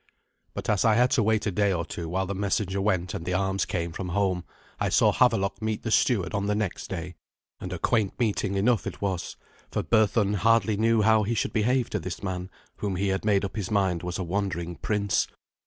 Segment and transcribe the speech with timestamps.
[0.55, 3.23] But as I had to wait a day or two while the messenger went and
[3.23, 4.45] the arms came from home,
[4.79, 7.13] I saw Havelok meet the steward on the next day:
[7.59, 9.35] and a quaint meeting enough it was,
[9.69, 13.45] for Berthun hardly knew how he should behave to this man, whom he had made
[13.45, 15.27] up his mind was a wandering prince.